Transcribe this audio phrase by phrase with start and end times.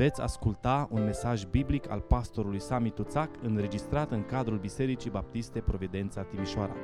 [0.00, 6.22] Veți asculta un mesaj biblic al pastorului Sami Tuțac înregistrat în cadrul Bisericii Baptiste Providența
[6.22, 6.74] Timișoara.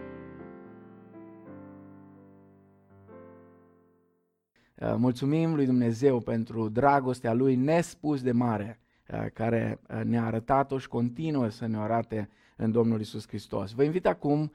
[4.75, 10.79] Uh, mulțumim lui Dumnezeu pentru dragostea lui nespus de mare uh, care uh, ne-a arătat-o
[10.79, 13.73] și continuă să ne arate în Domnul Isus Hristos.
[13.73, 14.53] Vă invit acum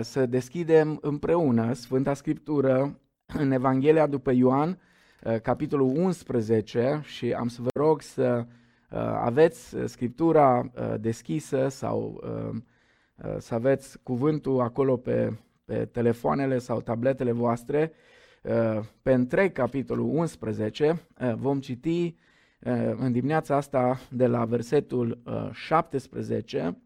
[0.00, 4.78] să deschidem împreună Sfânta Scriptură în Evanghelia după Ioan,
[5.42, 8.46] capitolul 11 și am să vă rog să
[9.22, 10.70] aveți Scriptura
[11.00, 12.24] deschisă sau
[13.38, 17.92] să aveți cuvântul acolo pe, pe telefoanele sau tabletele voastre
[19.02, 21.06] pe întreg capitolul 11.
[21.36, 22.16] Vom citi
[22.96, 26.78] în dimineața asta de la versetul 17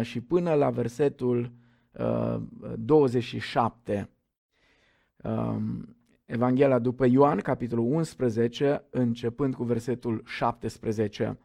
[0.00, 1.52] și până la versetul
[2.76, 4.10] 27.
[6.32, 11.38] Evanghelia după Ioan, capitolul 11, începând cu versetul 17.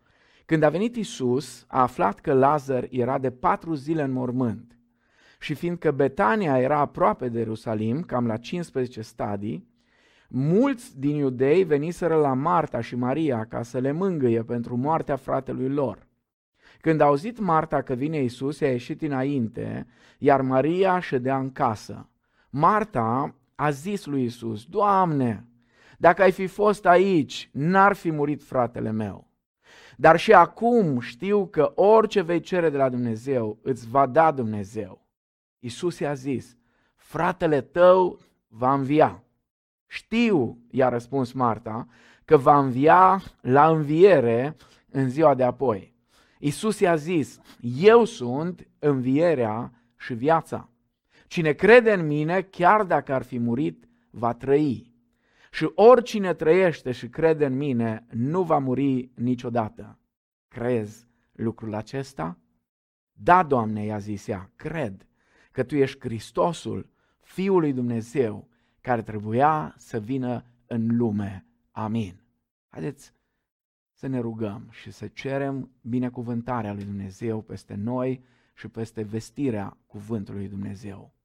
[0.45, 4.77] Când a venit Isus, a aflat că Lazar era de patru zile în mormânt.
[5.39, 9.67] Și fiindcă Betania era aproape de Ierusalim, cam la 15 stadii,
[10.27, 15.69] mulți din iudei veniseră la Marta și Maria ca să le mângâie pentru moartea fratelui
[15.69, 16.07] lor.
[16.81, 22.09] Când a auzit Marta că vine Isus, i-a ieșit înainte, iar Maria ședea în casă.
[22.49, 25.45] Marta a zis lui Isus, Doamne,
[25.97, 29.31] dacă ai fi fost aici, n-ar fi murit fratele meu.
[29.95, 35.07] Dar și acum știu că orice vei cere de la Dumnezeu, îți va da Dumnezeu.
[35.59, 36.57] Isus i-a zis,
[36.95, 39.23] fratele tău va învia.
[39.87, 41.87] Știu, i-a răspuns Marta,
[42.25, 44.55] că va învia la înviere
[44.89, 45.95] în ziua de apoi.
[46.39, 47.39] Isus i-a zis,
[47.77, 50.69] eu sunt învierea și viața.
[51.27, 54.95] Cine crede în mine, chiar dacă ar fi murit, va trăi.
[55.51, 59.99] Și oricine trăiește și crede în mine, nu va muri niciodată.
[60.47, 62.37] Crezi lucrul acesta?
[63.13, 65.07] Da, Doamne, i-a zis ea, cred
[65.51, 68.47] că Tu ești Hristosul, Fiul lui Dumnezeu,
[68.81, 71.45] care trebuia să vină în lume.
[71.71, 72.21] Amin.
[72.67, 73.13] Haideți
[73.93, 80.39] să ne rugăm și să cerem binecuvântarea lui Dumnezeu peste noi și peste vestirea cuvântului
[80.39, 81.16] lui Dumnezeu.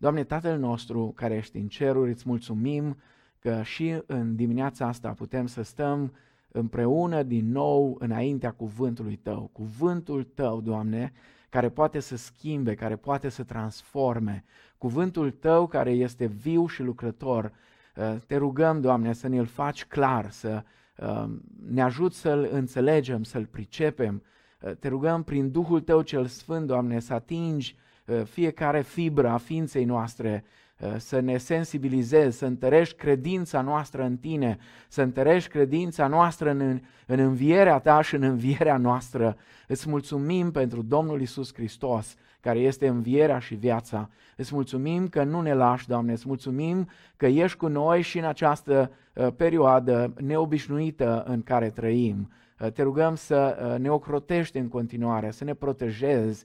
[0.00, 2.96] Doamne, Tatăl nostru care ești în ceruri, îți mulțumim
[3.38, 6.12] că și în dimineața asta putem să stăm
[6.48, 9.50] împreună din nou înaintea cuvântului Tău.
[9.52, 11.12] Cuvântul Tău, Doamne,
[11.48, 14.44] care poate să schimbe, care poate să transforme.
[14.78, 17.52] Cuvântul Tău care este viu și lucrător.
[17.96, 20.62] Uh, te rugăm, Doamne, să ne-l faci clar, să
[20.96, 21.24] uh,
[21.68, 24.22] ne ajut să-l înțelegem, să-l pricepem.
[24.60, 27.76] Uh, te rugăm prin Duhul Tău cel Sfânt, Doamne, să atingi
[28.24, 30.44] fiecare fibră a ființei noastre,
[30.80, 34.58] Uh, să ne sensibilizezi, să întărești credința noastră în tine,
[34.88, 39.36] să întărești credința noastră în, în învierea ta și în învierea noastră.
[39.66, 44.10] Îți mulțumim pentru Domnul Isus Hristos, care este învierea și viața.
[44.36, 48.24] Îți mulțumim că nu ne lași, Doamne, îți mulțumim că ești cu noi și în
[48.24, 52.30] această uh, perioadă neobișnuită în care trăim.
[52.60, 56.44] Uh, te rugăm să ne ocrotești în continuare, să ne protejezi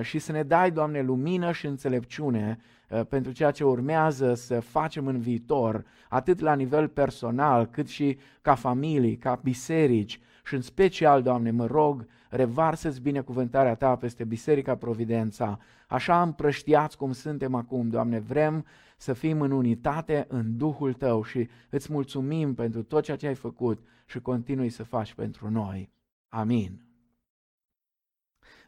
[0.00, 2.58] și să ne dai, Doamne, lumină și înțelepciune
[2.90, 8.18] Uh, pentru ceea ce urmează să facem în viitor, atât la nivel personal, cât și
[8.42, 14.76] ca familii, ca biserici și în special, Doamne, mă rog, revarsă-ți binecuvântarea Ta peste Biserica
[14.76, 15.58] Providența,
[15.88, 18.64] așa împrăștiați cum suntem acum, Doamne, vrem
[18.96, 23.34] să fim în unitate în Duhul Tău și îți mulțumim pentru tot ceea ce ai
[23.34, 25.90] făcut și continui să faci pentru noi.
[26.28, 26.89] Amin.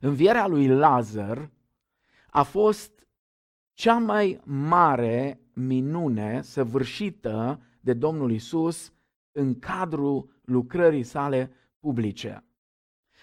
[0.05, 1.51] Învierea lui Lazar
[2.31, 3.07] a fost
[3.73, 8.93] cea mai mare minune săvârșită de Domnul Isus
[9.33, 12.45] în cadrul lucrării sale publice.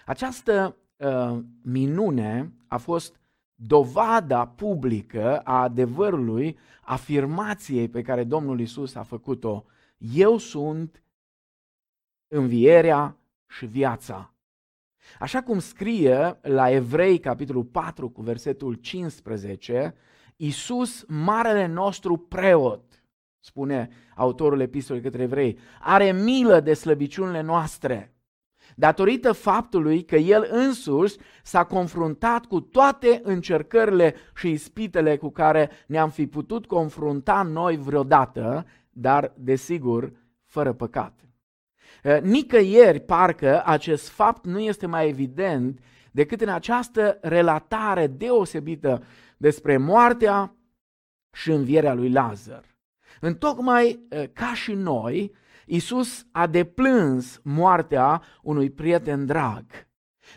[0.06, 3.20] Această uh, minune a fost
[3.54, 9.64] dovada publică a adevărului, afirmației pe care Domnul Isus a făcut-o.
[9.98, 11.02] Eu sunt
[12.28, 13.16] învierea
[13.46, 14.34] și viața.
[15.18, 19.94] Așa cum scrie la Evrei, capitolul 4, cu versetul 15,
[20.36, 23.04] Isus, marele nostru preot,
[23.40, 28.14] spune autorul epistolei către evrei, are milă de slăbiciunile noastre,
[28.76, 36.10] datorită faptului că el însuși s-a confruntat cu toate încercările și ispitele cu care ne-am
[36.10, 40.12] fi putut confrunta noi vreodată, dar, desigur,
[40.44, 41.29] fără păcat.
[42.22, 45.80] Nicăieri, parcă, acest fapt nu este mai evident
[46.10, 49.02] decât în această relatare deosebită
[49.36, 50.54] despre moartea
[51.32, 52.64] și învierea lui Lazar.
[53.20, 55.32] Întocmai ca și noi,
[55.66, 59.64] Isus a deplâns moartea unui prieten drag.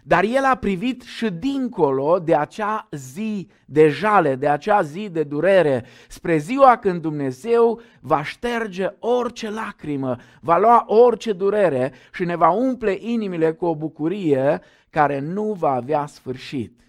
[0.03, 5.23] Dar el a privit și dincolo de acea zi de jale, de acea zi de
[5.23, 12.35] durere, spre ziua când Dumnezeu va șterge orice lacrimă, va lua orice durere și ne
[12.35, 16.81] va umple inimile cu o bucurie care nu va avea sfârșit.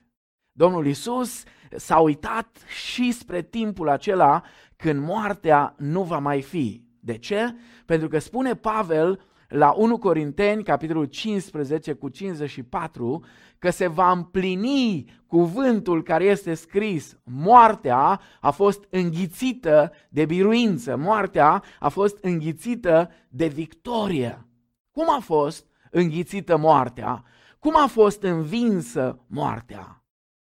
[0.52, 1.42] Domnul Isus
[1.76, 4.42] s-a uitat și spre timpul acela
[4.76, 6.82] când moartea nu va mai fi.
[7.00, 7.54] De ce?
[7.86, 9.20] Pentru că spune Pavel
[9.54, 13.24] la 1 Corinteni, capitolul 15 cu 54,
[13.58, 17.16] că se va împlini cuvântul care este scris.
[17.24, 24.46] Moartea a fost înghițită de biruință, moartea a fost înghițită de victorie.
[24.90, 27.24] Cum a fost înghițită moartea?
[27.58, 30.04] Cum a fost învinsă moartea?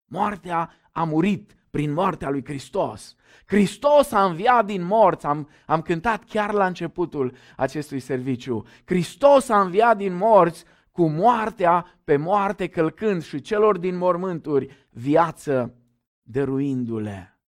[0.04, 3.16] Moartea a murit prin moartea lui Hristos.
[3.46, 8.64] Hristos a înviat din morți, am, am cântat chiar la începutul acestui serviciu.
[8.84, 15.74] Hristos a înviat din morți cu moartea pe moarte călcând și celor din mormânturi viață
[16.22, 17.38] dăruindu-le.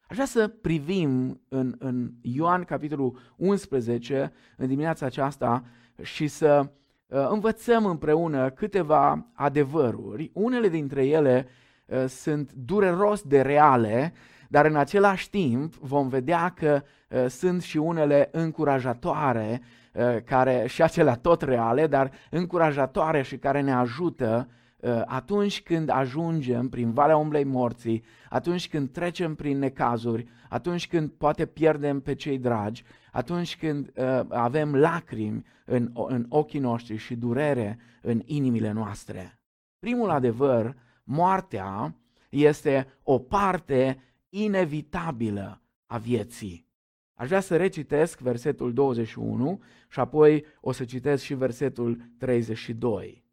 [0.00, 5.64] Aș vrea să privim în, în Ioan capitolul 11 în dimineața aceasta
[6.02, 6.70] și să
[7.06, 10.30] uh, învățăm împreună câteva adevăruri.
[10.34, 11.68] Unele dintre ele uh,
[12.06, 14.12] sunt dureros de reale,
[14.48, 20.82] dar în același timp vom vedea că uh, sunt și unele încurajatoare, uh, care, și
[20.82, 27.16] acelea tot reale, dar încurajatoare și care ne ajută uh, atunci când ajungem prin Valea
[27.16, 33.56] Umblei Morții, atunci când trecem prin necazuri, atunci când poate pierdem pe cei dragi, atunci
[33.56, 39.38] când uh, avem lacrimi în, în ochii noștri și durere în inimile noastre.
[39.78, 40.76] Primul adevăr,
[41.10, 41.94] moartea
[42.28, 46.68] este o parte inevitabilă a vieții.
[47.14, 53.24] Aș vrea să recitesc versetul 21 și apoi o să citesc și versetul 32.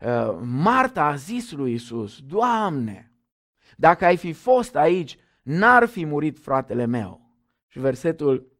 [0.00, 3.12] Uh, Marta a zis lui Isus, Doamne,
[3.76, 7.30] dacă ai fi fost aici, n-ar fi murit fratele meu.
[7.66, 8.52] Și versetul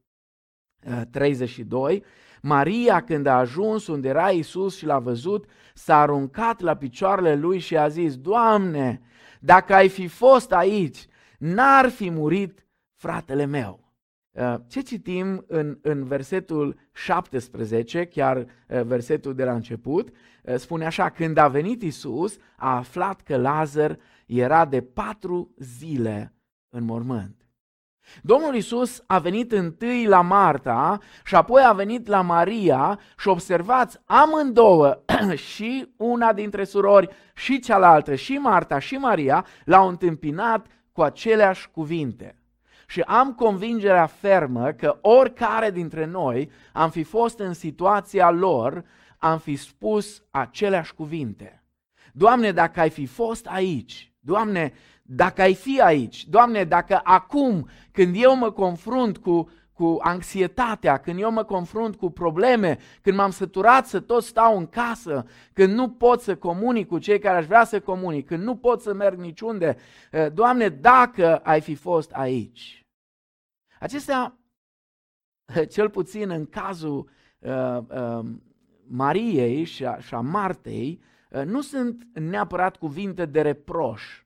[1.09, 2.01] 32, uh,
[2.41, 7.59] Maria când a ajuns unde era Isus și l-a văzut, s-a aruncat la picioarele lui
[7.59, 9.01] și a zis, Doamne,
[9.39, 11.07] dacă ai fi fost aici,
[11.37, 13.87] n-ar fi murit fratele meu.
[14.31, 20.85] Uh, ce citim în, în versetul 17, chiar uh, versetul de la început, uh, spune
[20.85, 26.33] așa, când a venit Isus, a aflat că Lazar era de patru zile
[26.69, 27.36] în mormânt.
[28.21, 33.97] Domnul Isus a venit întâi la Marta și apoi a venit la Maria și observați
[34.05, 35.03] amândouă
[35.51, 42.39] și una dintre surori și cealaltă, și Marta și Maria, l-au întâmpinat cu aceleași cuvinte.
[42.87, 48.83] Și am convingerea fermă că oricare dintre noi am fi fost în situația lor,
[49.17, 51.63] am fi spus aceleași cuvinte.
[52.13, 54.73] Doamne, dacă ai fi fost aici, Doamne,
[55.09, 61.19] dacă ai fi aici, Doamne, dacă acum, când eu mă confrunt cu cu anxietatea, când
[61.19, 65.89] eu mă confrunt cu probleme, când m-am săturat să tot stau în casă, când nu
[65.89, 69.19] pot să comunic cu cei care aș vrea să comunic, când nu pot să merg
[69.19, 69.77] niciunde.
[70.11, 72.85] Eh, Doamne, dacă ai fi fost aici.
[73.79, 74.37] Acestea,
[75.45, 77.09] eh, cel puțin în cazul
[77.39, 78.25] uh, uh,
[78.87, 81.01] Mariei și a, și a Martei,
[81.31, 84.23] uh, nu sunt neapărat cuvinte de reproș,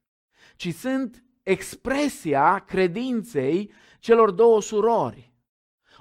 [0.62, 5.34] ci sunt expresia credinței celor două surori.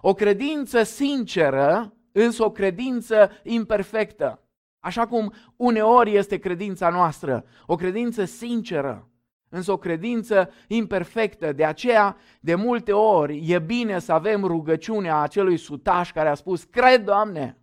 [0.01, 4.43] O credință sinceră, însă o credință imperfectă.
[4.79, 9.09] Așa cum uneori este credința noastră, o credință sinceră,
[9.49, 11.53] însă o credință imperfectă.
[11.53, 16.65] De aceea, de multe ori, e bine să avem rugăciunea acelui sutaș care a spus,
[16.65, 17.59] cred, Doamne,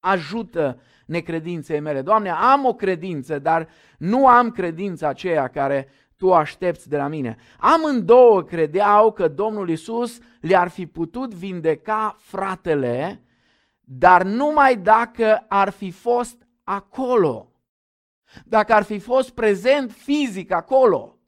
[0.00, 2.02] ajută necredinței mele.
[2.02, 7.36] Doamne, am o credință, dar nu am credința aceea care tu aștepți de la mine.
[7.58, 13.22] Amândouă credeau că Domnul Isus le-ar fi putut vindeca fratele,
[13.80, 17.52] dar numai dacă ar fi fost acolo.
[18.44, 21.18] Dacă ar fi fost prezent fizic acolo.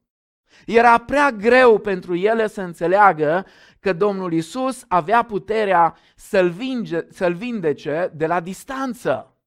[0.65, 3.45] Era prea greu pentru ele să înțeleagă
[3.79, 9.37] că Domnul Isus avea puterea să-l, vinge, să-l vindece de la distanță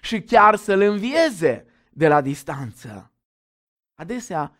[0.00, 3.12] și chiar să-l învieze de la distanță.
[3.94, 4.57] Adesea,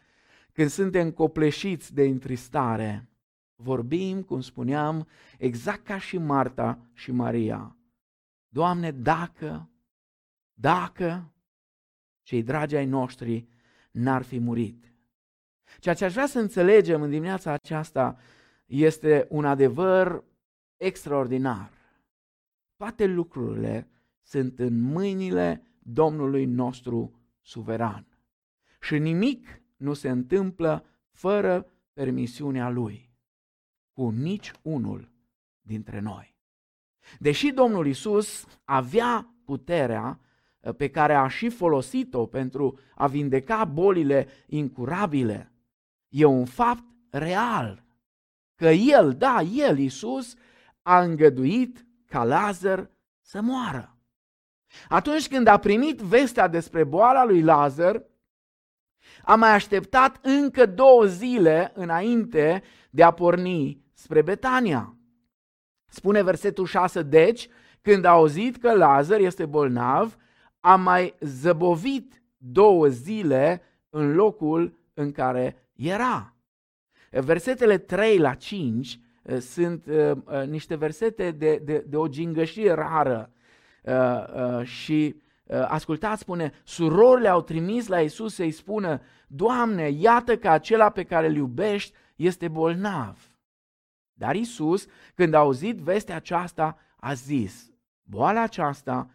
[0.58, 3.08] când suntem copleșiți de întristare,
[3.54, 7.76] vorbim, cum spuneam, exact ca și Marta și Maria.
[8.48, 9.70] Doamne, dacă,
[10.52, 11.32] dacă
[12.22, 13.48] cei dragi ai noștri
[13.90, 14.92] n-ar fi murit.
[15.78, 18.18] Ceea ce aș vrea să înțelegem în dimineața aceasta
[18.66, 20.24] este un adevăr
[20.76, 21.70] extraordinar.
[22.76, 23.88] toate lucrurile
[24.22, 28.06] sunt în mâinile Domnului nostru suveran.
[28.80, 33.10] Și nimic nu se întâmplă fără permisiunea Lui,
[33.92, 35.12] cu nici unul
[35.60, 36.36] dintre noi.
[37.18, 40.20] Deși Domnul Isus avea puterea
[40.60, 45.52] uh, pe care a și folosit-o pentru a vindeca bolile incurabile,
[46.08, 47.84] e un fapt real
[48.54, 50.34] că El, da, El, Isus,
[50.82, 53.96] a îngăduit ca Lazar să moară.
[54.88, 58.02] Atunci când a primit vestea despre boala lui Lazar,
[59.22, 64.96] a mai așteptat încă două zile înainte de a porni spre Betania.
[65.86, 67.48] Spune versetul 6, deci,
[67.82, 70.16] când a auzit că Lazar este bolnav,
[70.60, 76.36] a mai zăbovit două zile în locul în care era.
[77.10, 82.72] Versetele 3 la 5 uh, sunt uh, uh, niște versete de, de, de o gingășie
[82.72, 83.32] rară
[84.62, 91.04] și ascultați, spune, surorile au trimis la Isus să-i spună, Doamne, iată că acela pe
[91.04, 93.32] care îl iubești este bolnav.
[94.12, 97.70] Dar Isus, când a auzit vestea aceasta, a zis,
[98.02, 99.10] boala aceasta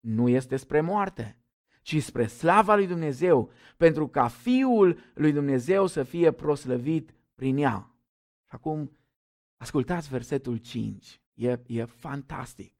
[0.00, 1.38] nu este spre moarte,
[1.82, 7.90] ci spre slava lui Dumnezeu, pentru ca Fiul lui Dumnezeu să fie proslăvit prin ea.
[8.48, 8.96] Și acum,
[9.56, 11.20] ascultați versetul 5.
[11.34, 12.72] E, e fantastic.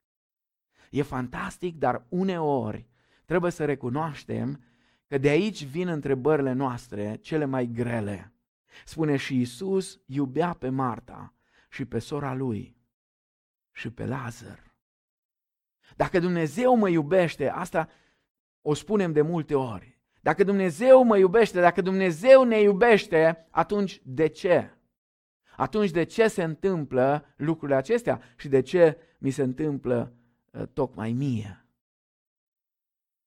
[0.91, 2.89] E fantastic, dar uneori
[3.27, 4.61] trebuie să recunoaștem
[5.07, 8.33] că de aici vin întrebările noastre cele mai grele.
[8.85, 11.35] Spune și Isus iubea pe Marta
[11.69, 12.77] și pe sora lui
[13.73, 14.75] și pe Lazar.
[15.97, 17.89] Dacă Dumnezeu mă iubește, asta
[18.63, 19.99] o spunem de multe ori.
[20.21, 24.71] Dacă Dumnezeu mă iubește, dacă Dumnezeu ne iubește, atunci de ce?
[25.57, 30.13] Atunci de ce se întâmplă lucrurile acestea și de ce mi se întâmplă
[30.51, 31.66] uh, tocmai mie?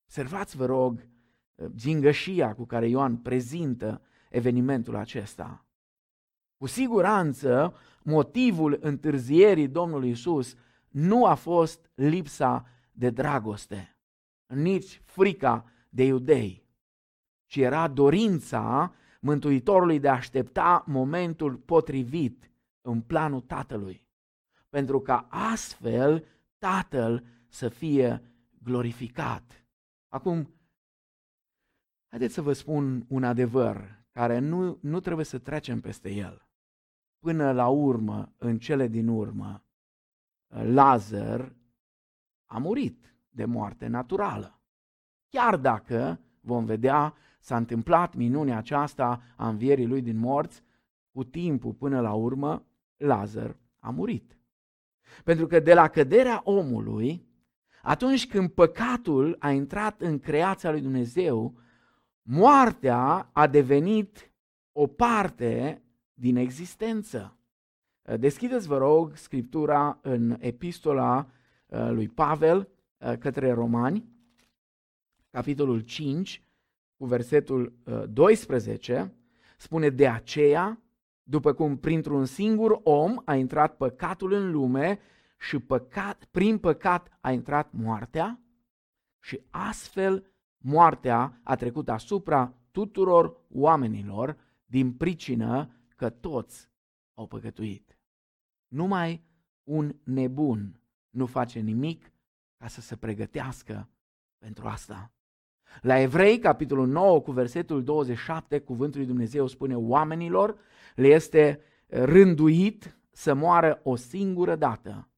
[0.09, 1.07] Observați, vă rog,
[1.55, 5.65] uh, gingășia cu care Ioan prezintă evenimentul acesta.
[6.57, 10.55] Cu siguranță, motivul întârzierii Domnului Isus
[10.89, 13.97] nu a fost lipsa de dragoste,
[14.47, 16.69] nici frica de iudei
[17.49, 22.51] ci era dorința Mântuitorului de a aștepta momentul potrivit
[22.81, 24.07] în planul Tatălui,
[24.69, 26.25] pentru ca astfel
[26.57, 28.21] Tatăl să fie
[28.63, 29.58] glorificat.
[30.09, 30.53] Acum,
[32.07, 36.47] haideți să vă spun un adevăr care nu, nu trebuie să trecem peste el.
[37.19, 39.63] Până la urmă, în cele din urmă,
[40.47, 41.55] Lazar
[42.45, 44.59] a murit de moarte naturală.
[45.27, 50.63] Chiar dacă vom vedea s-a întâmplat minunea aceasta a învierii lui din morți,
[51.11, 52.65] cu timpul până la urmă,
[52.97, 54.37] Lazar a murit.
[55.23, 57.28] Pentru că de la căderea omului,
[57.81, 61.57] atunci când păcatul a intrat în creația lui Dumnezeu,
[62.21, 64.31] moartea a devenit
[64.71, 65.81] o parte
[66.13, 67.37] din existență.
[68.17, 71.29] Deschideți, vă rog, scriptura în epistola
[71.65, 74.09] uh, lui Pavel uh, către Romani,
[75.29, 76.43] capitolul 5,
[76.97, 77.73] cu versetul
[78.09, 79.07] 12, uh,
[79.57, 80.81] spune de aceea,
[81.23, 84.99] după cum printr-un singur om a intrat păcatul în lume
[85.39, 88.39] și păcat, prin păcat a intrat moartea
[89.19, 96.69] și astfel moartea a trecut asupra tuturor oamenilor din pricină că toți
[97.13, 97.97] au păcătuit.
[98.67, 99.23] Numai
[99.63, 102.11] un nebun nu face nimic
[102.57, 103.89] ca să se pregătească
[104.37, 105.11] pentru asta.
[105.81, 110.57] La Evrei, capitolul 9, cu versetul 27, cuvântul lui Dumnezeu spune oamenilor
[110.95, 115.09] le este rânduit să moară o singură dată,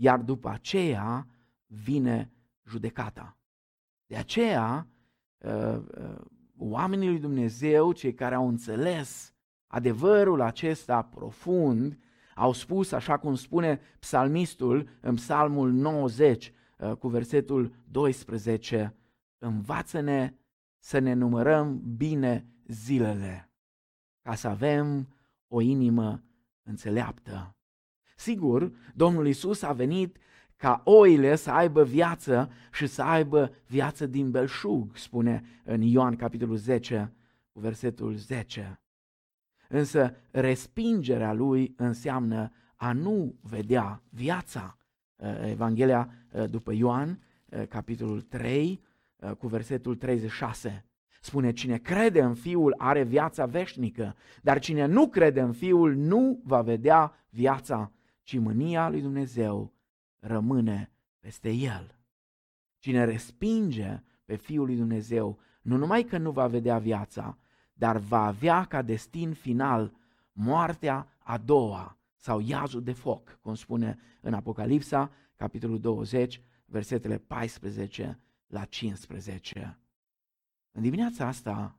[0.00, 1.26] iar după aceea
[1.66, 2.32] vine
[2.68, 3.38] judecata.
[4.06, 4.86] De aceea,
[5.38, 6.20] uh, uh,
[6.58, 9.34] oamenii lui Dumnezeu, cei care au înțeles
[9.66, 11.98] adevărul acesta profund,
[12.34, 18.96] au spus, așa cum spune psalmistul în psalmul 90, uh, cu versetul 12,
[19.38, 20.34] învață-ne
[20.78, 23.50] să ne numărăm bine zilele,
[24.22, 25.08] ca să avem
[25.48, 26.22] o inimă
[26.62, 27.54] înțeleaptă.
[28.20, 30.16] Sigur, Domnul Isus a venit
[30.56, 36.56] ca oile să aibă viață și să aibă viață din belșug, spune în Ioan capitolul
[36.56, 37.12] 10,
[37.52, 38.80] cu versetul 10.
[39.68, 44.76] Însă respingerea lui înseamnă a nu vedea viața.
[45.44, 46.12] Evanghelia
[46.50, 47.22] după Ioan,
[47.68, 48.80] capitolul 3,
[49.20, 50.84] Uh, cu versetul 36.
[51.20, 56.40] Spune, cine crede în Fiul are viața veșnică, dar cine nu crede în Fiul nu
[56.44, 57.92] va vedea viața,
[58.30, 59.72] ci mânia lui Dumnezeu
[60.18, 61.98] rămâne peste el.
[62.78, 67.38] Cine respinge pe Fiul lui Dumnezeu, nu numai că nu va vedea viața,
[67.72, 69.92] dar va avea ca destin final
[70.32, 78.18] moartea a doua sau iazul de foc, cum spune în Apocalipsa, capitolul 20, versetele 14
[78.46, 79.78] la 15.
[80.72, 81.78] În dimineața asta,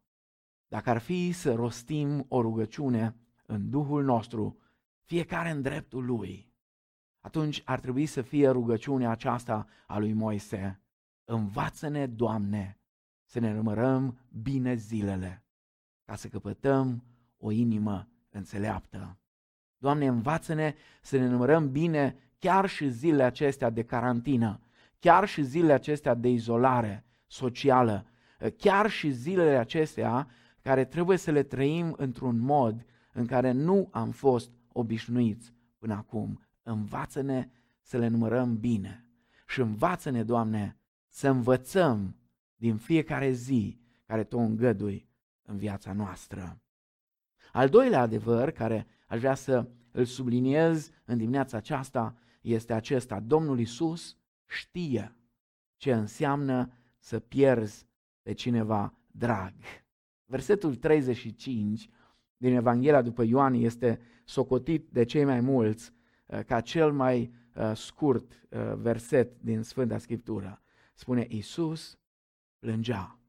[0.68, 3.16] dacă ar fi să rostim o rugăciune
[3.46, 4.58] în Duhul nostru,
[5.04, 6.52] fiecare în dreptul lui,
[7.20, 10.82] atunci ar trebui să fie rugăciunea aceasta a lui Moise.
[11.26, 12.80] Învață-ne, Doamne,
[13.26, 15.44] să ne rămărăm bine zilele,
[16.06, 17.04] ca să căpătăm
[17.38, 19.18] o inimă înțeleaptă.
[19.78, 24.60] Doamne, învață-ne să ne numărăm bine chiar și zilele acestea de carantină,
[25.00, 28.06] chiar și zilele acestea de izolare socială,
[28.58, 30.28] chiar și zilele acestea
[30.62, 36.42] care trebuie să le trăim într-un mod în care nu am fost obișnuiți până acum.
[36.64, 37.50] Învață-ne
[37.82, 39.06] să le numărăm bine
[39.48, 42.16] și învață-ne, Doamne, să învățăm
[42.56, 45.10] din fiecare zi care Tu îngădui
[45.42, 46.62] în viața noastră.
[47.52, 53.20] Al doilea adevăr care aș vrea să îl subliniez în dimineața aceasta este acesta.
[53.20, 55.16] Domnul Isus știe
[55.78, 57.88] ce înseamnă să pierzi
[58.22, 59.54] pe cineva drag.
[60.26, 61.90] Versetul 35
[62.38, 65.94] din Evanghelia după Ioan este socotit de cei mai mulți
[66.26, 70.62] uh, ca cel mai uh, scurt uh, verset din Sfânta Scriptură.
[70.94, 72.00] Spune, Isus
[72.60, 73.20] plângea.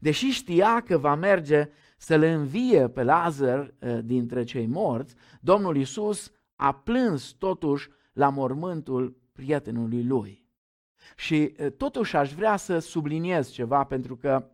[0.00, 6.72] Deși știa că va merge să-l învie pe Lazar dintre cei morți, Domnul Isus a
[6.72, 10.46] plâns totuși la mormântul prietenului lui.
[11.16, 14.50] Și totuși aș vrea să subliniez ceva, pentru că,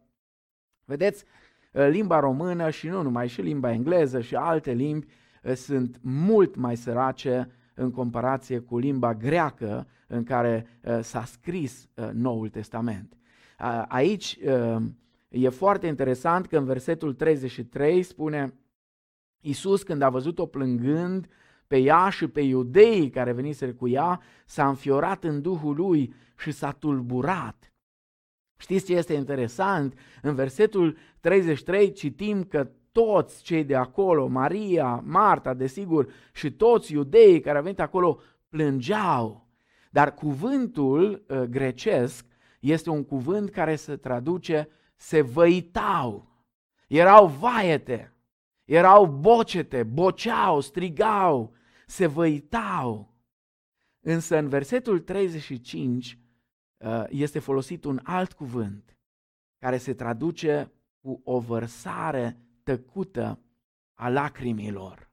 [0.84, 1.24] vedeți,
[1.70, 5.06] limba română și nu numai, și limba engleză și alte limbi
[5.54, 10.66] sunt mult mai sărace în comparație cu limba greacă în care
[11.00, 13.16] s-a scris Noul Testament.
[13.88, 14.38] Aici
[15.28, 18.54] e foarte interesant că în versetul 33 spune
[19.40, 21.28] Iisus când a văzut-o plângând
[21.66, 26.50] pe ea și pe iudeii care veniseră cu ea, s-a înfiorat în Duhul lui și
[26.50, 27.72] s-a tulburat.
[28.56, 29.98] Știți ce este interesant?
[30.22, 37.40] În versetul 33 citim că toți cei de acolo, Maria, Marta, desigur, și toți iudeii
[37.40, 39.48] care au venit acolo plângeau.
[39.90, 42.26] Dar cuvântul uh, grecesc
[42.60, 46.28] este un cuvânt care se traduce se văitau.
[46.88, 48.12] Erau vaete,
[48.64, 51.52] erau bocete, boceau, strigau,
[51.86, 53.14] se văitau.
[54.00, 56.18] Însă în versetul 35
[56.76, 58.98] uh, este folosit un alt cuvânt
[59.58, 63.40] care se traduce cu o vărsare tăcută
[63.94, 65.10] a lacrimilor.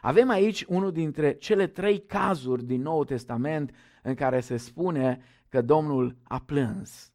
[0.00, 5.62] Avem aici unul dintre cele trei cazuri din Noul Testament în care se spune că
[5.62, 7.12] Domnul a plâns.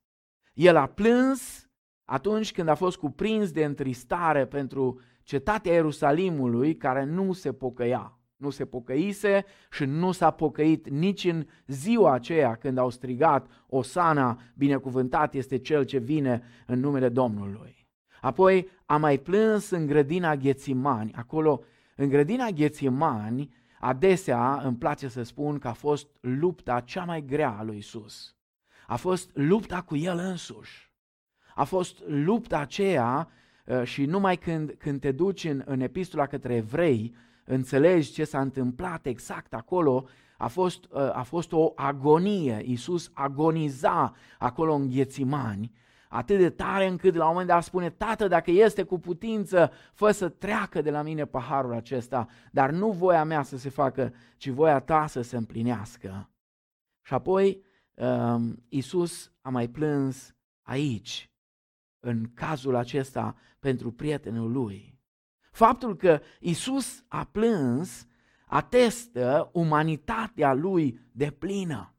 [0.54, 1.70] El a plâns
[2.06, 8.20] atunci când a fost cuprins de întristare pentru cetatea Ierusalimului care nu se pocăia.
[8.36, 14.42] Nu se pocăise și nu s-a pocăit nici în ziua aceea când au strigat Osana,
[14.56, 17.81] binecuvântat este cel ce vine în numele Domnului.
[18.22, 21.14] Apoi a mai plâns în grădina Ghețimani.
[21.14, 21.62] Acolo,
[21.96, 27.50] în grădina Ghețimani, adesea îmi place să spun că a fost lupta cea mai grea
[27.50, 28.36] a lui Isus.
[28.88, 30.92] A fost lupta cu el însuși.
[31.56, 33.30] A fost lupta aceea
[33.66, 38.42] uh, și numai când, când te duci în, în epistola către evrei, înțelegi ce s-a
[38.42, 40.06] întâmplat exact acolo,
[40.38, 42.62] a fost, uh, a fost o agonie.
[42.66, 45.72] Iisus agoniza acolo în ghețimani,
[46.12, 50.12] atât de tare încât la un moment dat spune, Tată, dacă este cu putință, fă
[50.12, 54.50] să treacă de la mine paharul acesta, dar nu voia mea să se facă, ci
[54.50, 56.30] voia ta să se împlinească.
[57.02, 61.32] Și apoi um, Iisus a mai plâns aici,
[62.00, 65.00] în cazul acesta, pentru prietenul lui.
[65.52, 68.08] Faptul că Isus a plâns
[68.46, 71.96] atestă umanitatea lui de plină.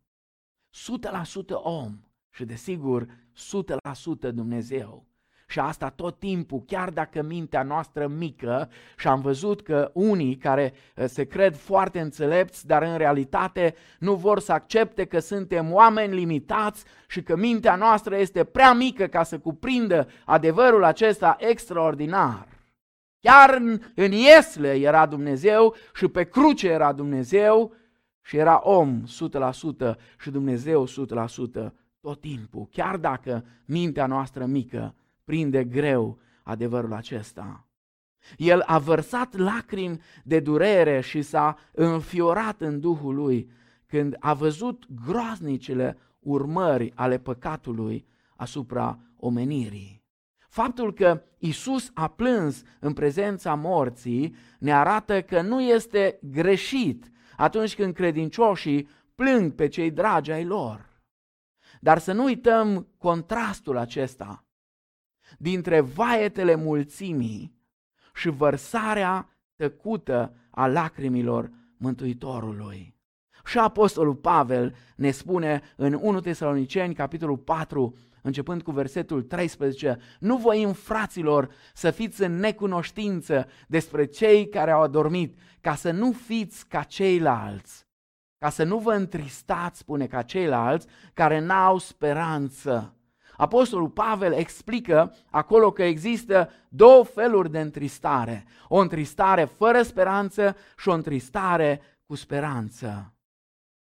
[0.70, 2.01] 100% om
[2.33, 5.07] și desigur 100% Dumnezeu.
[5.53, 10.73] Și asta tot timpul, chiar dacă mintea noastră mică, și am văzut că unii care
[10.95, 16.14] eh, se cred foarte înțelepți, dar în realitate nu vor să accepte că suntem oameni
[16.14, 22.49] limitați și că mintea noastră este prea mică ca să cuprindă adevărul acesta extraordinar.
[23.21, 27.75] Chiar în, în Iesle era Dumnezeu și pe cruce era Dumnezeu
[28.21, 29.03] și era om
[29.92, 32.69] 100% și Dumnezeu 100% tot timpul.
[32.71, 37.67] Chiar dacă mintea noastră mică prinde greu adevărul acesta.
[38.37, 43.51] El a vărsat lacrimi de durere și s-a înfiorat în Duhul lui
[43.87, 50.05] când a văzut groaznicele urmări ale păcatului asupra omenirii.
[50.49, 57.75] Faptul că Isus a plâns în prezența morții ne arată că nu este greșit atunci
[57.75, 60.91] când credincioșii plâng pe cei dragi ai lor.
[61.85, 64.45] Dar să nu uităm contrastul acesta
[65.38, 67.55] dintre vaetele mulțimii
[68.14, 72.95] și vărsarea tăcută a lacrimilor Mântuitorului.
[73.45, 80.37] Și Apostolul Pavel ne spune în 1 Tesaloniceni, capitolul 4, începând cu versetul 13, nu
[80.37, 86.68] voim, fraților, să fiți în necunoștință despre cei care au adormit, ca să nu fiți
[86.68, 87.87] ca ceilalți,
[88.42, 92.96] ca să nu vă întristați, spune, ca ceilalți care n-au speranță.
[93.37, 98.44] Apostolul Pavel explică acolo că există două feluri de întristare.
[98.68, 103.14] O întristare fără speranță și o întristare cu speranță.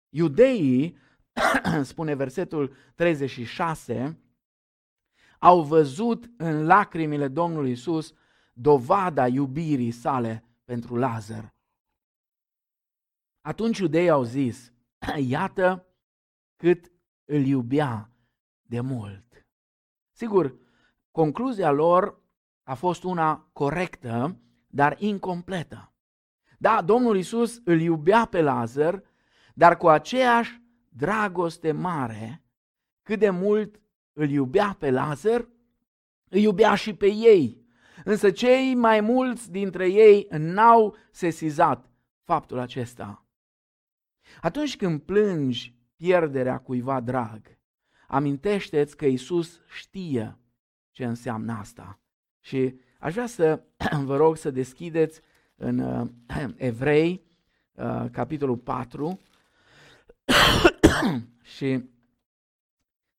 [0.09, 0.97] Iudeii,
[1.81, 4.19] spune versetul 36,
[5.39, 8.13] au văzut în lacrimile Domnului Isus
[8.53, 11.52] dovada iubirii sale pentru Lazar.
[13.45, 14.73] Atunci iudeii au zis,
[15.36, 15.86] iată
[16.56, 16.91] cât
[17.25, 18.12] îl iubea
[18.62, 19.47] de mult.
[20.12, 20.56] Sigur,
[21.12, 22.21] concluzia lor
[22.63, 25.93] a fost una corectă, dar incompletă.
[26.58, 29.03] Da, Domnul Isus îl iubea pe Lazar,
[29.53, 32.43] dar cu aceeași dragoste mare,
[33.01, 33.82] cât de mult
[34.13, 35.47] îl iubea pe Lazar,
[36.29, 37.65] îi iubea și pe ei.
[38.03, 41.89] Însă cei mai mulți dintre ei n-au sesizat
[42.23, 43.22] faptul acesta.
[44.41, 47.57] Atunci când plângi pierderea cuiva drag,
[48.07, 50.37] amintește-ți că Isus știe
[50.91, 51.99] ce înseamnă asta.
[52.39, 53.63] Și aș vrea să
[54.05, 55.21] vă rog să deschideți
[55.55, 56.07] în uh,
[56.55, 57.25] Evrei,
[57.71, 59.19] uh, capitolul 4,
[61.55, 61.83] și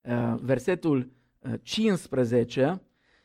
[0.01, 1.13] uh, versetul
[1.63, 2.83] 15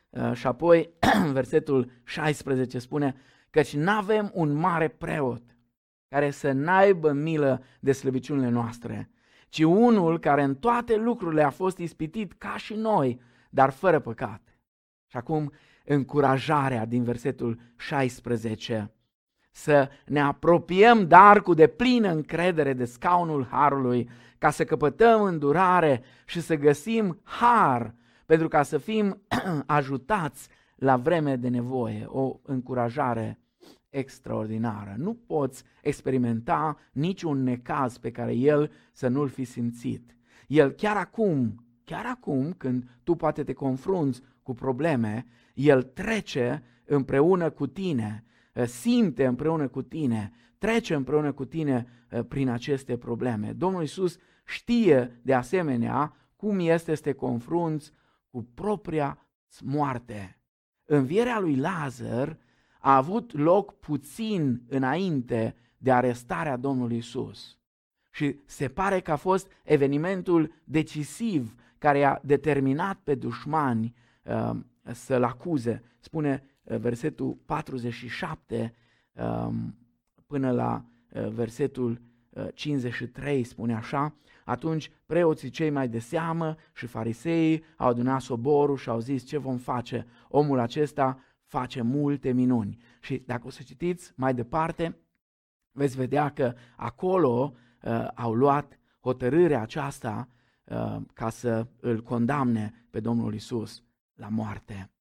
[0.09, 0.89] uh, uh, și apoi
[1.31, 3.15] versetul 16 spune
[3.49, 5.41] căci nu avem un mare preot
[6.09, 9.09] care să n-aibă milă de slăbiciunile noastre,
[9.49, 14.41] ci unul care în toate lucrurile a fost ispitit ca și noi, dar fără păcat.
[15.07, 15.51] Și acum
[15.85, 18.91] încurajarea din versetul 16
[19.51, 26.41] să ne apropiem dar cu deplină încredere de scaunul Harului, ca să căpătăm îndurare și
[26.41, 27.95] să găsim har,
[28.25, 29.21] pentru ca să fim
[29.65, 33.39] ajutați la vreme de nevoie, o încurajare
[33.89, 34.95] extraordinară.
[34.97, 40.15] Nu poți experimenta niciun necaz pe care el să nu-l fi simțit.
[40.47, 47.49] El chiar acum, chiar acum când tu poate te confrunți cu probleme, el trece împreună
[47.49, 48.23] cu tine
[48.59, 53.51] Eh, simte împreună cu tine, trece împreună cu tine eh, prin aceste probleme.
[53.51, 57.91] Domnul Isus știe de asemenea cum este să te confrunți
[58.29, 59.27] cu propria
[59.63, 60.41] moarte.
[60.85, 62.37] Învierea lui Lazar
[62.79, 67.57] a avut loc puțin înainte de arestarea Domnului Isus.
[68.09, 75.23] Și se pare că a fost evenimentul decisiv care a determinat pe dușmani uh, să-l
[75.23, 75.83] acuze.
[75.99, 78.73] Spune versetul 47
[79.13, 79.75] um,
[80.27, 82.01] până la uh, versetul
[82.53, 84.15] 53 uh, spune așa,
[84.45, 89.37] atunci preoții cei mai de seamă și fariseii au adunat soborul și au zis ce
[89.37, 92.77] vom face, omul acesta face multe minuni.
[93.01, 94.97] Și dacă o să citiți mai departe,
[95.71, 100.29] veți vedea că acolo uh, au luat hotărârea aceasta
[100.63, 103.83] uh, ca să îl condamne pe Domnul Isus
[104.13, 104.91] la moarte.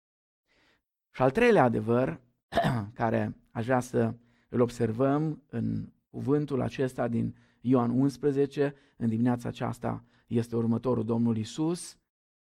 [1.10, 2.20] Și al treilea adevăr,
[3.00, 4.14] care aș vrea să
[4.48, 11.04] îl observăm în cuvântul acesta din Ioan 11, în dimineața aceasta, este următorul.
[11.04, 11.98] Domnul Isus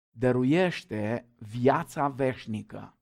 [0.10, 2.97] dăruiește viața veșnică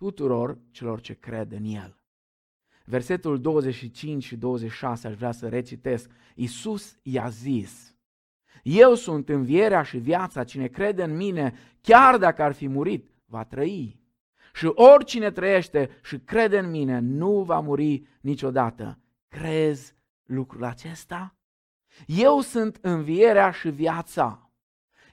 [0.00, 1.98] tuturor celor ce cred în El.
[2.84, 6.10] Versetul 25 și 26 aș vrea să recitesc.
[6.34, 7.94] Isus i-a zis,
[8.62, 13.44] Eu sunt învierea și viața, cine crede în mine, chiar dacă ar fi murit, va
[13.44, 14.00] trăi.
[14.54, 18.98] Și oricine trăiește și crede în mine nu va muri niciodată.
[19.28, 21.36] Crezi lucrul acesta?
[22.06, 24.49] Eu sunt învierea și viața.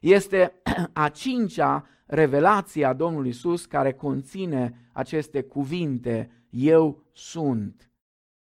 [0.02, 0.54] Este
[0.94, 6.32] a cincea revelație a Domnului Isus care conține aceste cuvinte.
[6.50, 7.92] Eu sunt.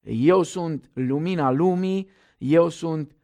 [0.06, 3.16] Eu sunt lumina lumii, eu sunt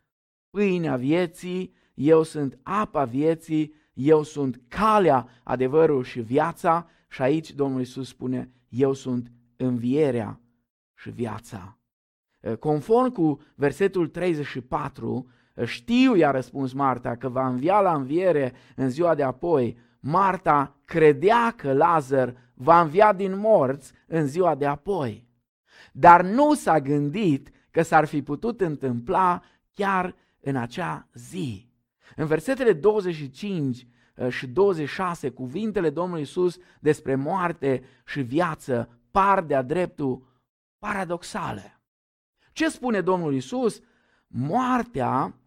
[0.50, 7.80] pâinea vieții, eu sunt apa vieții, eu sunt calea, adevărul și viața și aici Domnul
[7.80, 10.42] Iisus spune, eu sunt învierea
[10.96, 11.80] și viața.
[12.60, 15.30] Conform cu versetul 34,
[15.66, 19.78] știu, i-a răspuns Marta, că va învia la înviere în ziua de apoi.
[20.00, 25.28] Marta credea că Lazar va învia din morți în ziua de apoi.
[25.92, 29.42] Dar nu s-a gândit că s-ar fi putut întâmpla
[29.74, 31.70] chiar în acea zi.
[32.16, 39.62] În versetele 25 uh, și 26, cuvintele Domnului Isus despre moarte și viață par de-a
[39.62, 40.28] dreptul
[40.80, 41.82] paradoxale.
[42.52, 43.82] Ce spune Domnul Isus?
[44.28, 45.39] Moartea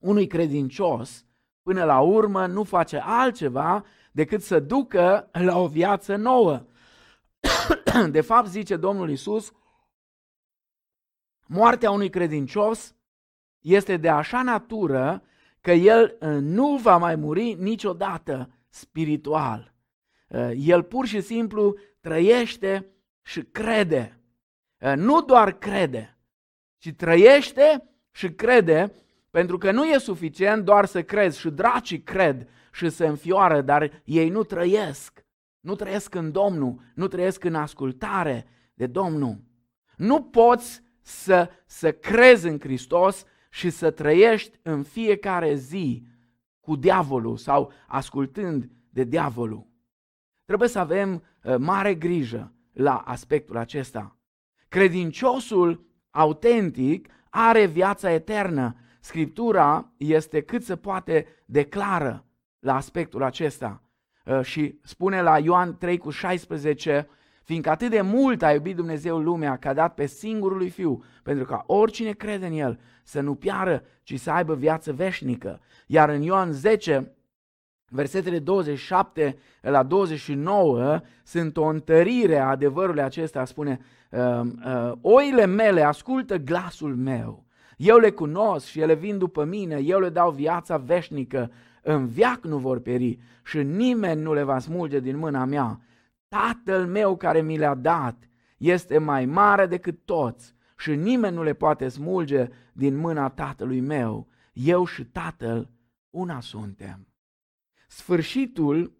[0.00, 1.24] unui credincios
[1.62, 6.66] până la urmă nu face altceva decât să ducă la o viață nouă.
[8.10, 9.52] De fapt, zice Domnul Isus,
[11.46, 12.94] moartea unui credincios
[13.60, 15.22] este de așa natură
[15.60, 19.74] că el uh, nu va mai muri niciodată spiritual.
[20.28, 22.86] Uh, el pur și simplu trăiește
[23.22, 24.20] și crede.
[24.80, 26.18] Uh, nu doar crede,
[26.78, 28.92] ci trăiește și crede
[29.30, 34.02] pentru că nu e suficient doar să crezi și dracii cred și se înfioară, dar
[34.04, 35.24] ei nu trăiesc.
[35.60, 39.44] Nu trăiesc în Domnul, nu trăiesc în ascultare de Domnul.
[39.96, 46.06] Nu poți să, să crezi în Hristos și să trăiești în fiecare zi
[46.60, 49.66] cu diavolul sau ascultând de diavolul.
[50.44, 54.16] Trebuie să avem uh, mare grijă la aspectul acesta.
[54.68, 58.76] Credinciosul autentic are viața eternă.
[59.00, 62.24] Scriptura este cât se poate declară
[62.58, 63.82] la aspectul acesta.
[64.24, 67.08] Uh, și spune la Ioan 3 cu 16,
[67.42, 71.04] fiindcă atât de mult a iubit Dumnezeu lumea că a dat pe singurul lui Fiu,
[71.22, 75.60] pentru ca oricine crede în El să nu piară, ci să aibă viață veșnică.
[75.86, 77.14] Iar în Ioan 10,
[77.88, 85.82] versetele 27 la 29 sunt o întărire a adevărului acesta, spune, uh, uh, oile mele
[85.82, 87.44] ascultă glasul meu,
[87.80, 91.50] eu le cunosc și ele vin după mine, eu le dau viața veșnică,
[91.82, 95.80] în viac nu vor pieri și nimeni nu le va smulge din mâna mea.
[96.28, 101.52] Tatăl meu care mi le-a dat este mai mare decât toți și nimeni nu le
[101.52, 104.28] poate smulge din mâna tatălui meu.
[104.52, 105.70] Eu și tatăl
[106.10, 107.06] una suntem.
[107.88, 108.92] Sfârșitul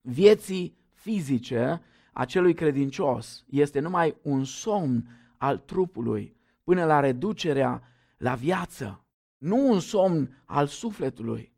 [0.00, 7.82] vieții fizice a celui credincios este numai un somn al trupului până la reducerea
[8.16, 9.04] la viață,
[9.38, 11.52] nu un somn al sufletului.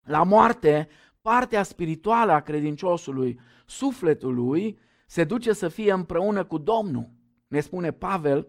[0.00, 0.88] La moarte,
[1.20, 7.10] partea spirituală a credinciosului, sufletului, se duce să fie împreună cu Domnul.
[7.46, 8.48] Ne spune Pavel,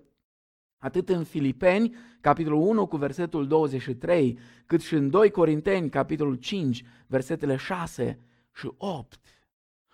[0.77, 6.83] atât în Filipeni, capitolul 1 cu versetul 23, cât și în 2 Corinteni, capitolul 5,
[7.07, 8.19] versetele 6
[8.53, 9.19] și 8.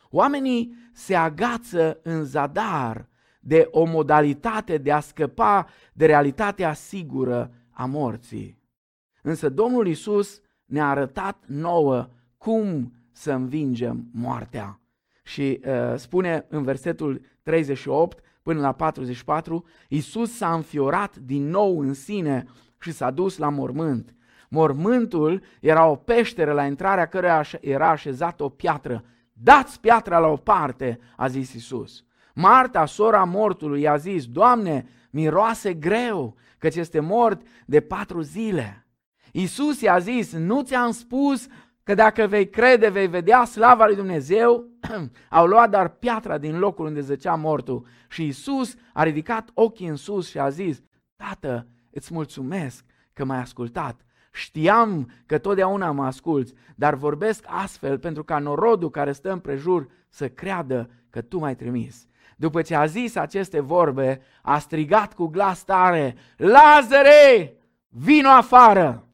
[0.10, 3.10] Oamenii se agață în zadar
[3.48, 8.58] de o modalitate de a scăpa de realitatea sigură a morții.
[9.22, 14.80] Însă Domnul Isus ne-a arătat nouă cum să învingem moartea.
[15.24, 21.94] Și uh, spune în versetul 38 până la 44, Isus s-a înfiorat din nou în
[21.94, 22.46] sine
[22.80, 24.16] și s-a dus la mormânt.
[24.50, 29.04] Mormântul era o peșteră la intrarea căreia era așezată o piatră.
[29.34, 32.05] Dați piatra la o parte, a zis Isus.
[32.38, 38.88] Marta, sora mortului, i-a zis, Doamne, miroase greu, căci este mort de patru zile.
[39.32, 41.48] Isus i-a zis, nu ți-am spus
[41.84, 44.66] că dacă vei crede, vei vedea slava lui Dumnezeu?
[45.30, 49.96] Au luat dar piatra din locul unde zăcea mortul și Isus a ridicat ochii în
[49.96, 50.82] sus și a zis,
[51.16, 54.06] Tată, îți mulțumesc că m-ai ascultat.
[54.32, 60.30] Știam că totdeauna mă asculți, dar vorbesc astfel pentru ca norodul care stă împrejur să
[60.30, 62.08] creadă că tu m-ai trimis.
[62.36, 69.08] După ce a zis aceste vorbe, a strigat cu glas tare, Lazare, vino afară!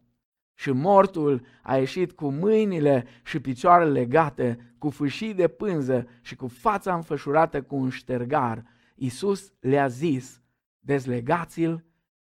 [0.54, 6.48] Și mortul a ieșit cu mâinile și picioarele legate, cu fâșii de pânză și cu
[6.48, 8.64] fața înfășurată cu un ștergar.
[8.96, 10.42] Iisus le-a zis,
[10.80, 11.84] dezlegați-l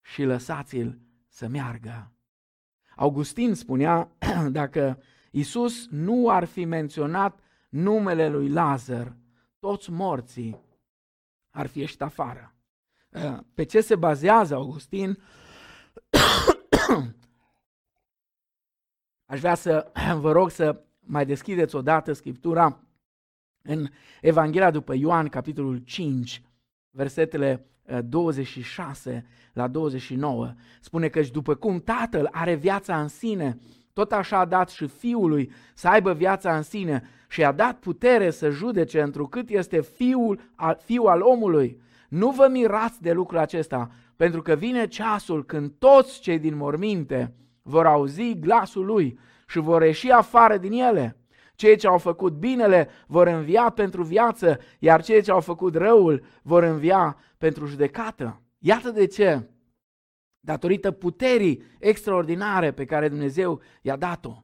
[0.02, 2.12] și lăsați-l să meargă.
[2.96, 4.12] Augustin spunea,
[4.52, 9.16] dacă Iisus nu ar fi menționat numele lui Lazar,
[9.60, 10.68] toți morții
[11.50, 12.54] ar fi ieșit afară.
[13.54, 15.18] Pe ce se bazează Augustin?
[19.26, 19.92] Aș vrea să
[20.24, 22.84] vă rog să mai deschideți odată Scriptura
[23.62, 23.88] în
[24.22, 26.42] Evanghelia după Ioan, capitolul 5,
[26.90, 27.70] versetele
[28.04, 29.22] 26 uh,
[29.54, 30.54] la 29.
[30.82, 33.60] Spune că după cum Tatăl are viața în sine,
[33.94, 38.30] tot așa a dat și Fiului să aibă viața în sine și a dat putere
[38.30, 40.40] să judece întrucât este Fiul,
[40.84, 41.82] Fiul al omului.
[42.10, 47.34] Nu vă mirați de lucrul acesta, pentru că vine ceasul când toți cei din morminte
[47.62, 51.18] vor auzi glasul lui și vor ieși afară din ele.
[51.56, 56.24] Cei ce au făcut binele vor învia pentru viață, iar cei ce au făcut răul
[56.42, 58.42] vor învia pentru judecată.
[58.60, 59.50] Iată de ce,
[60.40, 64.44] datorită puterii extraordinare pe care Dumnezeu i-a dat-o,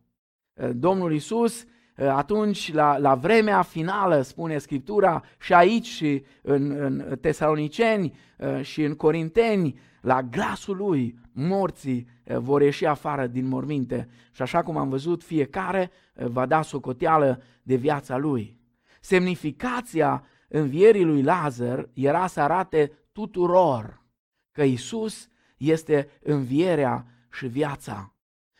[0.71, 1.65] Domnul Isus
[1.97, 8.13] atunci, la, la vremea finală, spune Scriptura, și aici, și în, în Tesaloniceni,
[8.62, 14.08] și în Corinteni, la glasul lui, morții vor ieși afară din morminte.
[14.31, 18.60] Și așa cum am văzut, fiecare va da socoteală de viața lui.
[19.01, 24.03] Semnificația învierii lui Lazar era să arate tuturor
[24.51, 28.13] că Isus este învierea și viața.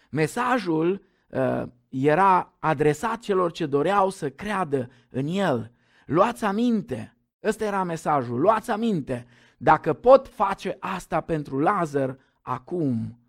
[0.10, 5.72] Mesajul uh, era adresat celor ce doreau să creadă în el.
[6.06, 9.26] Luați aminte, ăsta era mesajul, luați aminte,
[9.58, 13.20] dacă pot face asta pentru Lazar acum,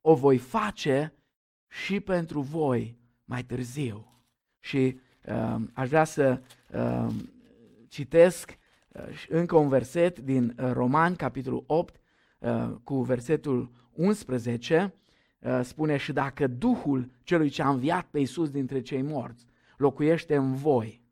[0.00, 1.12] o voi face
[1.68, 4.22] și pentru voi mai târziu.
[4.60, 6.40] Și uh, aș vrea să
[6.74, 7.06] uh,
[7.88, 11.97] citesc uh, încă un verset din uh, Roman, capitolul 8, uh,
[12.84, 14.94] cu versetul 11,
[15.38, 19.46] uh, spune și dacă Duhul celui ce a înviat pe Iisus dintre cei morți
[19.76, 21.02] locuiește în voi,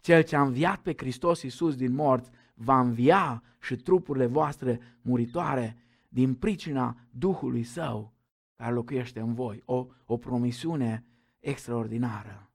[0.00, 5.76] cel ce a înviat pe Hristos Iisus din morți va învia și trupurile voastre muritoare
[6.08, 8.14] din pricina Duhului Său
[8.54, 9.62] care locuiește în voi.
[9.64, 11.04] O, o promisiune
[11.38, 12.50] extraordinară.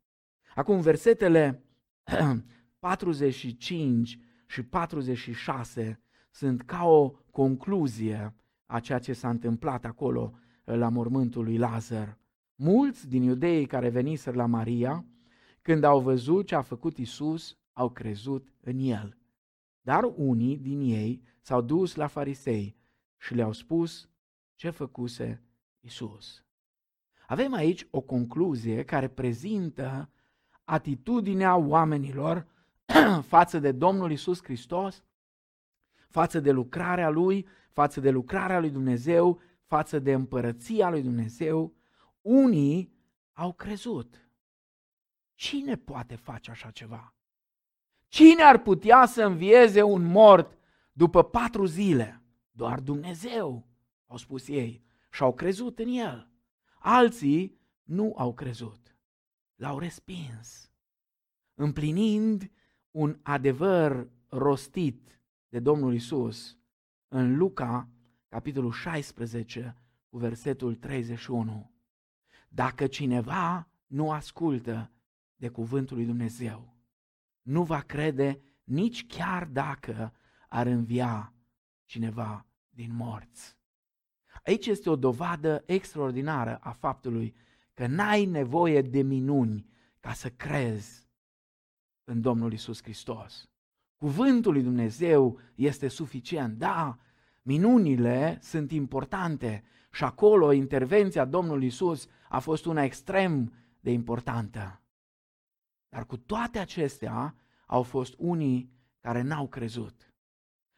[0.55, 1.63] Acum, versetele
[2.79, 6.02] 45 și 46
[6.33, 12.17] sunt ca o concluzie a ceea ce s-a întâmplat acolo uh, la mormântul lui Lazar.
[12.55, 15.05] Mulți din iudeii care veniseră la Maria,
[15.61, 19.17] când au văzut ce a făcut Isus, au crezut în el.
[19.81, 22.75] Dar unii din ei s-au dus la farisei
[23.17, 24.09] și le-au spus
[24.55, 25.43] ce făcuse
[25.79, 26.43] Isus.
[27.27, 30.09] Avem aici o concluzie care prezintă
[30.63, 32.47] atitudinea oamenilor
[33.33, 35.03] față de Domnul Isus Hristos,
[36.13, 41.73] față de lucrarea Lui, față de lucrarea Lui Dumnezeu, față de împărăția Lui Dumnezeu.
[42.21, 42.93] Unii
[43.32, 44.28] au crezut.
[45.34, 47.13] Cine poate face așa ceva?
[48.08, 50.58] Cine ar putea să învieze un mort
[50.91, 52.21] după patru zile?
[52.52, 53.67] Doar Dumnezeu,
[54.08, 56.32] au spus ei, și au crezut în el.
[56.80, 58.95] Alții nu au crezut,
[59.56, 60.71] l-au respins,
[61.54, 62.52] împlinind
[62.91, 65.22] un adevăr rostit
[65.53, 66.57] de Domnul Isus
[67.07, 67.89] în Luca,
[68.27, 69.77] capitolul 16,
[70.09, 71.71] cu versetul 31.
[72.49, 74.91] Dacă cineva nu ascultă
[75.35, 76.75] de cuvântul lui Dumnezeu,
[77.41, 80.13] nu va crede nici chiar dacă
[80.49, 81.33] ar învia
[81.85, 83.57] cineva din morți.
[84.43, 87.35] Aici este o dovadă extraordinară a faptului
[87.73, 89.65] că n-ai nevoie de minuni
[89.99, 91.07] ca să crezi
[92.03, 93.47] în Domnul Isus Hristos.
[94.03, 96.57] Cuvântul lui Dumnezeu este suficient.
[96.57, 96.97] Da,
[97.41, 104.81] minunile sunt importante și acolo intervenția Domnului Isus a fost una extrem de importantă.
[105.89, 107.35] Dar cu toate acestea
[107.65, 110.13] au fost unii care n-au crezut.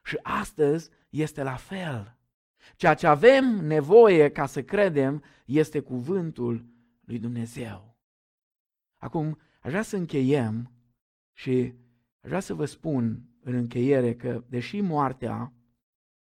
[0.04, 2.18] Și astăzi este la fel.
[2.76, 6.66] Ceea ce avem nevoie ca să credem este cuvântul
[7.02, 7.98] lui Dumnezeu.
[8.98, 10.72] Acum, aș vrea să încheiem
[11.34, 11.84] și
[12.26, 15.54] aș vrea să vă spun în încheiere că, deși moartea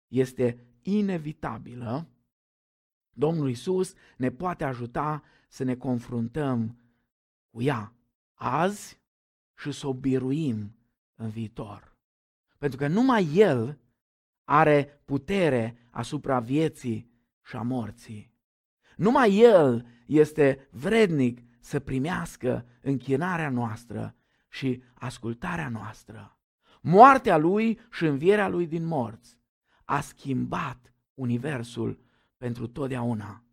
[0.08, 2.08] este inevitabilă,
[3.10, 6.78] Domnul Isus ne poate ajuta să ne confruntăm
[7.50, 7.94] cu ea
[8.34, 9.00] azi
[9.54, 10.76] și să o biruim
[11.14, 11.96] în viitor.
[12.58, 13.78] Pentru că numai El
[14.44, 17.10] are putere asupra vieții
[17.44, 18.32] și a morții.
[18.96, 24.16] Numai El este vrednic să primească închinarea noastră
[24.52, 26.38] și ascultarea noastră.
[26.80, 29.38] Moartea Lui și învierea Lui din morți
[29.84, 32.00] a schimbat Universul
[32.36, 33.44] pentru totdeauna.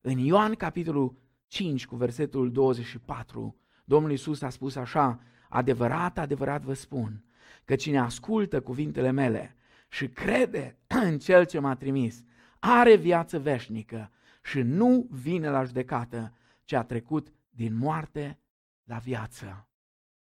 [0.00, 6.72] În Ioan capitolul 5 cu versetul 24, Domnul Iisus a spus așa, adevărat, adevărat vă
[6.72, 7.24] spun,
[7.64, 9.56] că cine ascultă cuvintele mele
[9.88, 12.22] și crede în Cel ce m-a trimis,
[12.58, 14.10] are viață veșnică
[14.42, 16.34] și nu vine la judecată,
[16.64, 18.38] ce a trecut din moarte
[18.84, 19.69] la viață.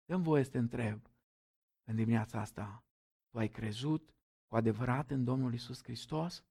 [0.09, 1.01] Dăm voie să te întreb
[1.85, 2.85] în dimineața asta,
[3.31, 4.15] tu ai crezut
[4.47, 6.45] cu adevărat în Domnul Isus Hristos?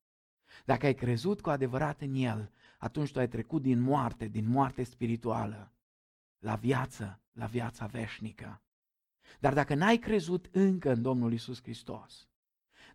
[0.66, 4.84] Dacă ai crezut cu adevărat în El, atunci tu ai trecut din moarte, din moarte
[4.84, 5.72] spirituală,
[6.39, 8.62] la viață, la viața veșnică.
[9.39, 12.28] Dar dacă n-ai crezut încă în Domnul Isus Hristos,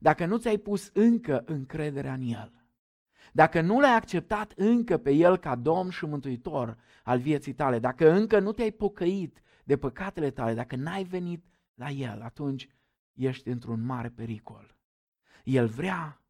[0.00, 2.52] dacă nu ți-ai pus încă încrederea în El,
[3.32, 8.10] dacă nu l-ai acceptat încă pe El ca Domn și Mântuitor al vieții tale, dacă
[8.10, 11.44] încă nu te-ai pocăit de păcatele tale, dacă n-ai venit
[11.74, 12.68] la El, atunci
[13.12, 14.76] ești într-un mare pericol.
[15.44, 16.22] El vrea,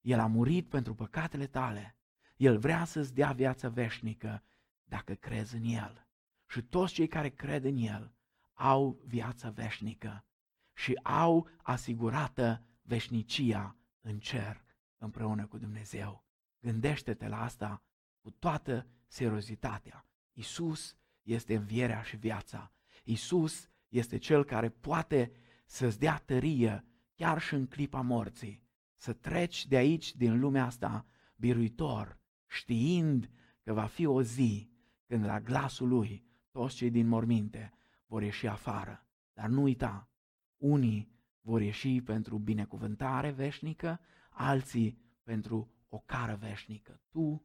[0.00, 1.96] El a murit pentru păcatele tale,
[2.36, 4.42] El vrea să-ți dea viața veșnică
[4.84, 6.06] dacă crezi în El.
[6.46, 8.14] Și toți cei care cred în El
[8.52, 10.24] au viața veșnică
[10.72, 14.64] și au asigurată veșnicia în cer
[14.98, 16.24] împreună cu Dumnezeu.
[16.60, 17.82] Gândește-te la asta
[18.20, 20.06] cu toată seriozitatea.
[20.32, 22.72] Isus este învierea și viața.
[23.04, 25.32] Isus este cel care poate
[25.66, 28.62] să-ți dea tărie chiar și în clipa morții.
[28.96, 31.06] Să treci de aici, din lumea asta,
[31.36, 33.30] biruitor, știind
[33.62, 34.70] că va fi o zi
[35.06, 37.72] când la glasul lui toți cei din morminte
[38.06, 39.06] vor ieși afară.
[39.32, 40.08] Dar nu uita,
[40.56, 44.00] unii vor ieși pentru binecuvântare veșnică,
[44.30, 47.00] alții pentru o cară veșnică.
[47.08, 47.44] Tu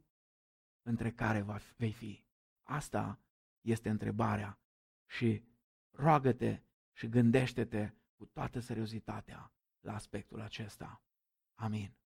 [0.82, 1.46] între care
[1.78, 2.24] vei fi.
[2.64, 3.20] Asta
[3.62, 4.60] este întrebarea
[5.06, 5.44] și
[5.92, 11.04] roagă-te și gândește-te cu toată seriozitatea la aspectul acesta.
[11.54, 11.98] Amin.